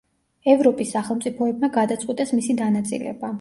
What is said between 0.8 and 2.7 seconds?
სახელმწიფოებმა გადაწყვიტეს მისი